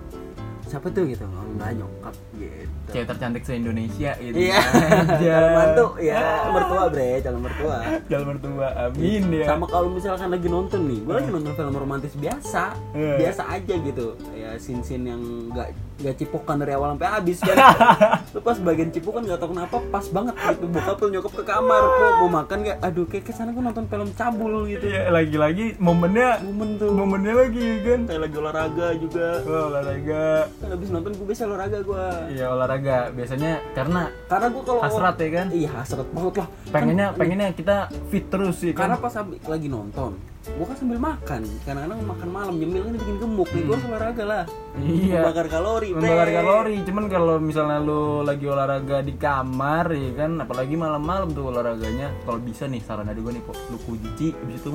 siapa 0.66 0.88
tuh? 0.92 1.04
Gitu. 1.04 1.24
Oh, 1.28 1.46
enggak 1.56 1.72
nyokap 1.76 2.16
gitu. 2.40 2.90
Cewek 2.96 3.08
tercantik 3.12 3.44
se-Indonesia 3.44 4.12
gitu. 4.24 4.36
Iya. 4.40 4.60
Calon 5.20 5.52
mantu. 5.52 5.86
Ya 6.00 6.20
mertua 6.54 6.84
bre 6.88 7.10
calon 7.20 7.42
mertua. 7.44 7.78
Calon 8.08 8.26
mertua, 8.32 8.68
amin 8.88 9.24
ya. 9.36 9.46
Sama 9.52 9.66
kalau 9.68 9.88
misalkan 9.92 10.30
lagi 10.32 10.48
nonton 10.48 10.82
nih 10.88 11.00
gue 11.04 11.14
lagi 11.14 11.30
nonton 11.34 11.52
film 11.60 11.76
romantis 11.76 12.14
biasa. 12.16 12.72
Iya. 12.96 13.16
biasa 13.20 13.42
aja 13.52 13.74
gitu 13.84 14.16
ya 14.56 14.60
scene 14.62 15.06
yang 15.06 15.22
nggak 15.52 15.68
nggak 15.96 16.16
cipokan 16.18 16.60
dari 16.60 16.76
awal 16.76 16.96
sampai 16.96 17.08
habis 17.08 17.38
kan. 17.40 17.56
Lu 18.36 18.40
pas 18.40 18.58
bagian 18.60 18.92
cipokan 18.92 19.24
nggak 19.24 19.40
tahu 19.40 19.50
kenapa 19.56 19.78
pas 19.88 20.06
banget 20.08 20.36
gitu. 20.36 20.66
Bokap 20.68 20.96
tuh 20.96 21.08
nyokap 21.08 21.34
ke 21.36 21.44
kamar 21.44 21.82
kok 21.82 22.12
mau 22.20 22.30
makan 22.34 22.58
kayak 22.64 22.78
aduh 22.80 23.06
kayak 23.06 23.24
ke 23.24 23.32
sana 23.32 23.50
gue 23.52 23.64
nonton 23.64 23.86
film 23.86 24.10
cabul 24.12 24.68
gitu. 24.68 24.86
Iya, 24.86 25.08
lagi-lagi 25.08 25.66
momennya 25.78 26.44
momen 26.44 26.70
tuh. 26.76 26.92
Momennya 26.92 27.34
lagi 27.38 27.68
kan? 27.80 28.00
Kayak 28.08 28.22
lagi 28.28 28.36
olahraga 28.36 28.88
juga. 28.96 29.28
Wah, 29.44 29.64
olahraga. 29.72 30.26
Kan 30.52 30.70
habis 30.72 30.90
nonton 30.92 31.12
gue 31.16 31.26
biasa 31.26 31.44
olahraga 31.46 31.78
gue 31.80 32.06
Iya 32.36 32.46
olahraga, 32.52 32.98
biasanya 33.12 33.52
karena 33.72 34.02
karena 34.28 34.48
gue 34.52 34.64
kalau 34.64 34.82
hasrat 34.84 35.16
ya 35.16 35.30
kan? 35.32 35.48
Iya 35.52 35.70
hasrat 35.72 36.08
banget 36.12 36.34
lah. 36.44 36.48
Pengennya, 36.72 37.08
pengennya 37.16 37.50
kita 37.56 37.78
fit 38.12 38.26
terus 38.28 38.60
sih 38.60 38.76
karena 38.76 39.00
kan 39.00 39.04
pas 39.04 39.14
habis- 39.16 39.40
lagi 39.48 39.68
nonton 39.72 40.35
gue 40.46 40.66
kan 40.70 40.78
sambil 40.78 41.02
makan 41.02 41.42
kadang-kadang 41.66 42.00
makan 42.06 42.30
malam 42.30 42.54
nyemil 42.62 42.86
kan 42.86 42.94
bikin 43.02 43.18
gemuk 43.18 43.50
nih 43.50 43.62
gue 43.66 43.74
harus 43.74 43.86
olahraga 43.90 44.24
lah. 44.24 44.44
Iya. 44.78 45.20
Membakar 45.26 45.48
kalori 45.50 45.90
membakar 45.90 46.30
kalori 46.30 46.76
cuman 46.86 47.06
kalau 47.10 47.36
misalnya 47.42 47.78
lu 47.82 48.22
lagi 48.22 48.46
olahraga 48.46 48.98
di 49.02 49.14
kamar 49.18 49.90
ya 49.90 50.12
kan 50.14 50.32
apalagi 50.38 50.78
malam-malam 50.78 51.34
tuh 51.34 51.50
olahraganya. 51.50 52.14
Kalau 52.30 52.38
bisa 52.38 52.70
nih 52.70 52.82
saran 52.86 53.10
dari 53.10 53.26
gue 53.26 53.34
nih 53.34 53.44
lu 53.74 53.78
kunci 53.90 54.38
habis 54.38 54.62
itu 54.62 54.70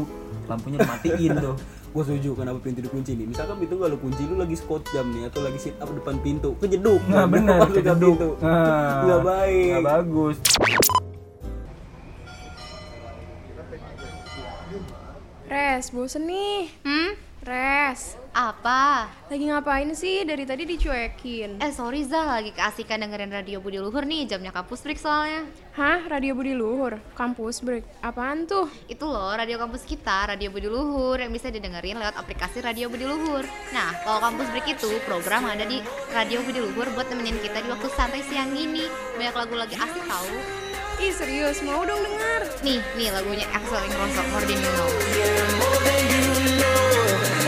lampunya 0.50 0.78
dimatiin 0.82 1.32
tuh. 1.38 1.56
Gue 1.90 2.06
setuju 2.06 2.38
kenapa 2.38 2.62
pintu 2.62 2.86
dikunci 2.86 3.18
nih? 3.18 3.26
Misalkan 3.26 3.58
pintu 3.58 3.74
gak 3.82 3.90
lu 3.90 3.98
kunci 3.98 4.22
lu 4.22 4.38
lagi 4.38 4.54
squat 4.54 4.86
jam 4.94 5.10
nih 5.10 5.26
atau 5.26 5.42
lagi 5.42 5.58
sit 5.58 5.74
up 5.82 5.90
depan 5.90 6.22
pintu 6.22 6.54
kejeduk. 6.62 7.02
Nah 7.10 7.26
buka 7.26 7.66
kejeduk. 7.82 8.38
nah, 8.38 9.02
nggak 9.10 9.20
baik. 9.26 9.70
nggak 9.74 9.86
bagus 9.90 10.36
Res, 15.50 15.90
bosen 15.90 16.30
nih. 16.30 16.70
Hmm? 16.86 17.18
Res, 17.40 18.14
Apa? 18.30 19.10
lagi 19.32 19.48
ngapain 19.50 19.90
sih? 19.96 20.22
Dari 20.22 20.46
tadi 20.46 20.62
dicuekin. 20.62 21.58
Eh 21.58 21.72
sorry 21.74 22.06
Zah, 22.06 22.38
lagi 22.38 22.54
keasikan 22.54 23.02
dengerin 23.02 23.34
radio 23.34 23.58
Budi 23.58 23.82
Luhur 23.82 24.06
nih, 24.06 24.30
jamnya 24.30 24.54
kampus 24.54 24.84
break 24.86 25.00
soalnya 25.00 25.48
Hah? 25.74 26.06
Radio 26.06 26.36
Budi 26.38 26.54
Luhur? 26.54 27.02
Kampus 27.18 27.64
break? 27.64 27.82
Apaan 28.04 28.46
tuh? 28.46 28.70
Itu 28.86 29.10
loh, 29.10 29.34
radio 29.34 29.58
kampus 29.58 29.82
kita, 29.88 30.30
Radio 30.30 30.52
Budi 30.54 30.68
Luhur 30.70 31.18
Yang 31.18 31.42
bisa 31.42 31.48
didengerin 31.50 31.98
lewat 31.98 32.14
aplikasi 32.20 32.62
Radio 32.62 32.86
Budi 32.92 33.08
Luhur 33.08 33.42
Nah, 33.74 33.90
kalau 34.04 34.20
kampus 34.20 34.46
break 34.54 34.76
itu 34.76 34.90
program 35.08 35.48
ada 35.48 35.64
di 35.66 35.82
Radio 36.14 36.44
Budi 36.46 36.60
Luhur 36.62 36.86
Buat 36.94 37.08
nemenin 37.10 37.40
kita 37.42 37.64
di 37.64 37.72
waktu 37.72 37.88
santai 37.96 38.22
siang 38.28 38.52
gini 38.54 38.84
Banyak 39.18 39.34
lagu 39.34 39.54
lagi 39.58 39.74
asik 39.74 40.04
tahu 40.06 40.59
Ih 41.00 41.16
serius, 41.16 41.64
mau 41.64 41.80
dong 41.88 41.96
denger. 42.04 42.60
Nih, 42.60 42.76
nih 42.92 43.08
lagunya 43.08 43.48
Axel 43.56 43.80
Ingrosso, 43.88 44.20
More 44.28 44.44
Than 44.44 44.60
You 44.60 44.68
Know 44.68 44.88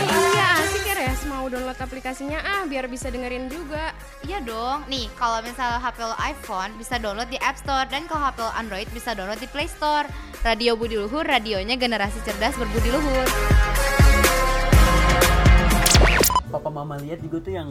Eh 0.01 0.09
iya 0.09 0.47
asik 0.57 0.81
ya 0.89 0.97
Res, 0.97 1.21
mau 1.29 1.45
download 1.45 1.77
aplikasinya 1.77 2.41
ah 2.41 2.65
biar 2.65 2.89
bisa 2.89 3.13
dengerin 3.13 3.53
juga. 3.53 3.93
Iya 4.25 4.41
dong, 4.41 4.89
nih 4.89 5.05
kalau 5.21 5.45
misalnya 5.45 5.77
HP 5.77 6.01
lo 6.01 6.17
iPhone 6.17 6.73
bisa 6.81 6.97
download 6.97 7.29
di 7.29 7.37
App 7.45 7.61
Store 7.61 7.85
dan 7.85 8.09
kalau 8.09 8.25
HP 8.25 8.41
lo 8.41 8.49
Android 8.57 8.89
bisa 8.89 9.13
download 9.13 9.37
di 9.37 9.45
Play 9.45 9.69
Store. 9.69 10.09
Radio 10.41 10.73
Budi 10.73 10.97
Luhur, 10.97 11.21
radionya 11.21 11.77
generasi 11.77 12.25
cerdas 12.25 12.57
berbudi 12.57 12.89
luhur. 12.89 13.27
papa 16.53 16.69
mama 16.69 17.01
lihat 17.01 17.17
juga 17.25 17.41
tuh 17.41 17.53
yang 17.53 17.69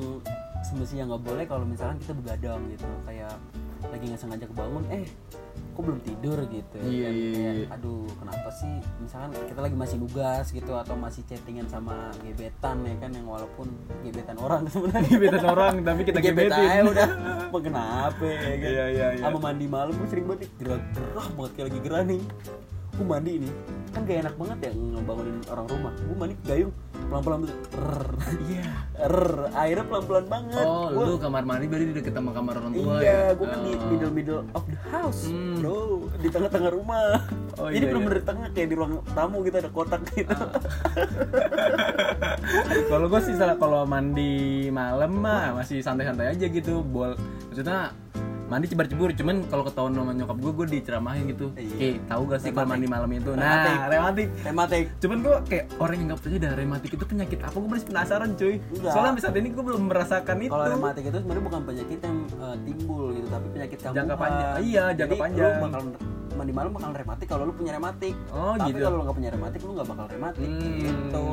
semestinya 0.67 1.15
nggak 1.15 1.23
boleh 1.23 1.45
kalau 1.47 1.63
misalkan 1.63 2.03
kita 2.03 2.15
begadang 2.19 2.61
gitu 2.71 2.87
kayak 3.07 3.35
lagi 3.91 4.05
nggak 4.11 4.21
sengaja 4.21 4.47
kebangun 4.47 4.83
eh 4.91 5.07
kok 5.73 5.83
belum 5.83 6.01
tidur 6.01 6.39
gitu 6.47 6.77
Iya, 6.79 6.85
kan? 7.03 7.13
iya, 7.13 7.31
Kayak, 7.33 7.55
iya. 7.55 7.67
aduh 7.71 8.05
kenapa 8.15 8.49
sih? 8.53 8.75
Misalkan 8.99 9.31
kita 9.45 9.61
lagi 9.61 9.73
masih 9.75 9.97
nugas 9.97 10.47
gitu 10.49 10.73
atau 10.73 10.95
masih 10.95 11.23
chattingan 11.25 11.67
sama 11.67 11.95
gebetan 12.21 12.77
ya 12.83 12.95
kan 12.97 13.11
yang 13.11 13.25
walaupun 13.25 13.67
gebetan 14.01 14.37
orang 14.37 14.63
sebenarnya. 14.73 15.09
Gebetan 15.09 15.45
orang 15.47 15.75
tapi 15.81 16.01
kita 16.03 16.19
Gebet 16.19 16.49
gebetin. 16.49 16.69
aja 16.69 16.83
udah. 16.85 17.09
Kenapa 17.53 18.25
ya 18.25 18.39
kan? 18.55 18.69
Iya, 18.69 18.85
iya, 18.89 19.07
iya. 19.13 19.23
sama 19.23 19.39
mandi 19.39 19.67
malam 19.67 19.93
gue 19.93 20.09
sering 20.09 20.25
banget 20.25 20.49
gerah-gerah 20.57 21.27
banget 21.31 21.51
kayak 21.53 21.67
lagi 21.69 21.79
gerah 21.81 22.03
nih. 22.03 22.23
Gue 22.93 23.07
mandi 23.07 23.33
nih 23.41 23.53
kan 23.93 24.01
gak 24.03 24.19
enak 24.21 24.35
banget 24.37 24.59
ya 24.63 24.71
ngebangunin 24.73 25.37
orang 25.47 25.67
rumah. 25.67 25.93
Gue 25.99 26.17
mandi 26.17 26.35
gayung 26.43 26.73
pelan-pelan 27.05 27.39
tuh. 27.43 27.57
Iya. 28.43 28.67
Airnya 29.63 29.85
pelan-pelan 29.85 30.27
banget. 30.27 30.63
Oh 30.63 30.89
Gua- 30.89 31.07
lu 31.07 31.15
kamar 31.17 31.43
mandi 31.43 31.67
berarti 31.67 31.87
di 31.87 31.95
deket 31.95 32.13
sama 32.13 32.31
kamar 32.31 32.55
orang 32.57 32.73
tua 32.73 32.95
iya 32.99 33.11
ya? 33.29 33.35
gue 33.35 33.47
kan 33.47 33.61
di 33.61 33.73
Oh. 33.73 33.87
middle 33.89 34.13
middle 34.13 34.41
of 34.53 34.65
the 34.65 34.79
house 34.87 35.27
Hmm. 35.27 35.59
bro. 35.59 36.07
Di 36.17 36.29
tengah-tengah 36.29 36.71
rumah. 36.71 37.19
Oh, 37.55 37.67
jadi 37.67 37.79
iya, 37.79 37.91
bener-bener 37.91 38.17
di 38.17 38.25
tengah 38.25 38.47
kayak 38.51 38.69
di 38.69 38.75
ruang 38.75 38.93
tamu 39.13 39.39
kita 39.41 39.57
ada 39.59 39.71
kotak 39.71 40.01
gitu. 40.11 40.33
Kalau 42.89 43.07
gue 43.09 43.21
sih 43.21 43.35
kalau 43.37 43.83
mandi 43.85 44.33
malam 44.69 45.13
mah 45.17 45.55
masih 45.55 45.81
santai-santai 45.81 46.33
aja 46.33 46.47
gitu. 46.47 46.81
Bol 46.83 47.17
maksudnya 47.49 47.93
mandi 48.53 48.67
cebar-cebur 48.69 49.09
cuman 49.13 49.37
kalau 49.47 49.65
ketahuan 49.65 49.93
sama 49.93 50.13
nyokap 50.13 50.37
gue 50.37 50.53
gue 50.53 50.67
diceramahin 50.71 51.23
gitu 51.27 51.47
Iya. 51.55 51.73
kayak 51.75 51.97
tahu 52.07 52.23
gak 52.27 52.39
sih 52.39 52.51
kalau 52.51 52.61
Rematik. 52.63 52.73
mandi 52.75 52.87
malam 52.87 53.11
itu 53.11 53.31
Rematik. 53.33 53.73
nah 53.73 53.87
rematik 53.89 54.29
tematik 54.39 54.85
cuman 54.99 55.17
gue 55.19 55.35
kayak 55.47 55.65
orang 55.79 55.95
yang 55.95 56.07
nggak 56.07 56.21
percaya 56.21 56.39
dah 56.39 56.53
rematik 56.55 56.91
itu 56.93 57.05
penyakit 57.07 57.39
apa 57.41 57.57
gue 57.57 57.71
masih 57.71 57.87
penasaran 57.89 58.31
cuy 58.35 58.55
Enggak. 58.61 58.93
soalnya 58.93 59.09
sampai 59.09 59.23
saat 59.23 59.37
ini 59.39 59.49
gue 59.49 59.65
belum 59.65 59.83
merasakan 59.87 60.37
itu 60.39 60.53
kalau 60.53 60.67
rematik 60.69 61.03
itu 61.03 61.17
sebenarnya 61.17 61.45
bukan 61.45 61.61
penyakit 61.65 61.99
yang 61.99 62.17
eh, 62.37 62.57
timbul 62.63 63.05
gitu 63.11 63.27
tapi 63.27 63.47
penyakit 63.51 63.79
kambuhan 63.79 63.97
Jangka 63.99 64.15
panjang. 64.15 64.51
Iya, 64.63 64.85
jangka 64.93 65.09
Jadi, 65.09 65.23
panjang. 65.23 65.49
lu 65.49 65.63
bakal 65.63 65.83
mandi 66.33 66.49
malam 66.51 66.71
bakal 66.73 66.91
rematik 66.95 67.27
kalau 67.27 67.45
lu 67.45 67.53
punya 67.53 67.73
rematik 67.73 68.15
Oh, 68.31 68.53
tapi 68.55 68.69
gitu. 68.71 68.81
kalau 68.83 68.97
lu 68.97 69.03
nggak 69.03 69.17
punya 69.17 69.31
rematik 69.31 69.61
lu 69.61 69.73
nggak 69.73 69.85
bakal 69.87 70.07
rematik 70.09 70.47
Hmm, 70.47 70.61
gitu 70.61 70.83
gitu. 70.83 71.25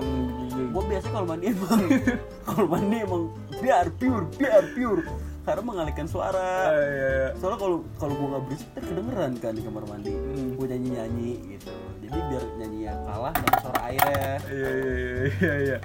gue 0.70 0.84
biasanya 0.86 1.14
kalau 1.14 1.28
mandi 1.28 1.46
emang 1.50 1.80
kalau 2.48 2.66
mandi 2.68 2.98
emang 3.00 3.24
biar 3.58 3.86
pure 3.94 4.26
biar 4.36 4.64
pure 4.72 5.02
karena 5.50 5.64
mengalihkan 5.64 6.06
suara 6.06 6.50
Ah, 6.64 6.78
iya, 6.78 7.10
iya. 7.12 7.30
soalnya 7.36 7.58
kalau 7.58 7.78
kalau 7.96 8.14
gue 8.14 8.28
nggak 8.28 8.44
berisik 8.46 8.70
kan 8.70 8.84
kedengeran 8.84 9.32
kan 9.36 9.52
di 9.52 9.62
kamar 9.62 9.84
mandi 9.84 10.12
Hmm. 10.12 10.50
gue 10.54 10.66
nyanyi 10.68 10.90
nyanyi 10.92 11.30
gitu 11.52 11.74
jadi 12.00 12.18
biar 12.24 12.44
nyanyi 12.56 12.80
yang 12.84 13.00
kalah 13.04 13.34
sama 13.36 13.58
suara 13.60 13.80
airnya 13.88 14.32
Iya 14.48 14.70
iya 14.70 14.94
iya 14.94 15.26
iya 15.28 15.54
iya. 15.66 15.78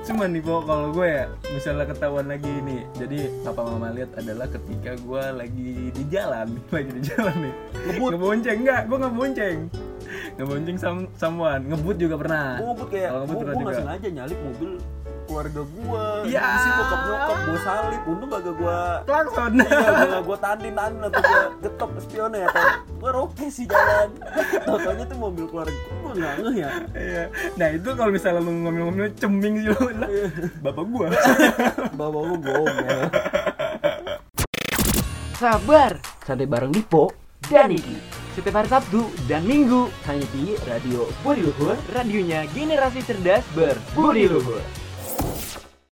Cuman 0.00 0.28
nih 0.30 0.42
kok 0.42 0.64
kalau 0.64 0.88
gue 0.90 1.06
ya 1.06 1.24
misalnya 1.46 1.84
ketahuan 1.86 2.26
lagi 2.26 2.48
nih. 2.48 2.82
Jadi 2.94 3.18
papa 3.42 3.62
mama 3.62 3.92
lihat 3.92 4.10
adalah 4.16 4.48
ketika 4.48 4.96
gue 4.96 5.22
lagi 5.30 5.70
di 5.92 6.04
jalan, 6.08 6.56
lagi 6.74 6.90
di 6.90 7.02
jalan 7.04 7.36
nih. 7.38 7.54
Ngebut. 7.86 8.10
Ngebonceng 8.10 8.58
enggak? 8.58 8.82
Gue 8.86 8.98
ngebonceng. 8.98 9.58
Ngebonceng 10.32 10.76
sam 10.76 10.96
someone, 11.14 11.62
ngebut 11.64 11.96
juga 11.96 12.16
pernah. 12.16 12.46
gue 12.56 12.66
ngebut 12.66 12.88
kayak 12.88 13.06
Kalau 13.06 13.20
ngebut 13.20 13.30
gue 13.30 13.40
pernah 13.44 13.54
nggak 13.54 13.68
juga. 13.68 13.78
sengaja 13.78 14.08
nyalip 14.10 14.38
mobil 14.40 14.70
keluarga 15.30 15.62
gue 15.62 16.04
Ya. 16.26 16.42
di 16.42 16.58
situ 16.58 16.82
bokap 16.82 17.00
nyokap 17.00 17.36
gue 17.40 17.58
salip 17.60 18.02
untung 18.04 18.28
gak 18.28 18.42
gue 18.44 18.78
Klakson. 19.00 19.52
iya 19.56 19.78
gue 20.04 20.20
gue 20.20 20.38
tandin 20.38 20.72
tandin 20.74 21.00
atau 21.00 21.20
gue 21.22 21.40
getop 21.60 21.90
spionnya 22.00 22.44
atau 22.44 22.64
gue 22.90 23.10
roke 23.10 23.46
sih 23.46 23.64
jalan 23.64 24.08
Taunya 24.60 25.04
tuh 25.04 25.16
mobil 25.16 25.44
keluarga 25.46 25.70
gue 25.72 26.12
nggak 26.12 26.34
ngeh 26.36 26.56
ya 26.56 26.70
Iya. 26.92 27.22
Nah 27.54 27.68
itu 27.70 27.88
kalau 27.92 28.10
misalnya 28.10 28.40
lu 28.40 28.52
ngomel-ngomel 28.58 29.08
ceming 29.14 29.54
sih 29.56 29.70
lu 29.70 29.86
lah. 29.96 30.10
Bapak 30.60 30.84
gua. 30.84 31.06
bawa 31.92 32.18
gue 32.32 32.50
ngomel 32.52 33.00
Sabar, 35.32 35.96
santai 36.20 36.44
bareng 36.44 36.68
Dipo 36.68 37.08
dan 37.46 37.72
Iki. 37.72 37.96
setiap 38.30 38.54
hari 38.54 38.68
Sabtu 38.68 39.00
dan 39.24 39.42
Minggu 39.42 39.88
hanya 40.04 40.22
di 40.30 40.54
Radio 40.62 41.08
Budi 41.20 41.42
Luhur, 41.42 41.74
radionya 41.90 42.46
generasi 42.48 43.00
cerdas 43.00 43.42
berbudi 43.50 44.28
luhur. 44.28 44.60